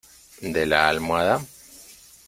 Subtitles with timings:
[0.55, 1.39] de la almohada?